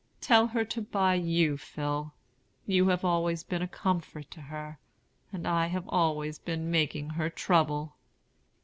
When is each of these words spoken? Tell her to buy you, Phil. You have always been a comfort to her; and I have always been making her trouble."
Tell 0.19 0.47
her 0.47 0.65
to 0.65 0.81
buy 0.81 1.13
you, 1.13 1.57
Phil. 1.57 2.11
You 2.65 2.87
have 2.87 3.05
always 3.05 3.43
been 3.43 3.61
a 3.61 3.67
comfort 3.67 4.31
to 4.31 4.41
her; 4.41 4.79
and 5.31 5.47
I 5.47 5.67
have 5.67 5.87
always 5.87 6.39
been 6.39 6.71
making 6.71 7.11
her 7.11 7.29
trouble." 7.29 7.93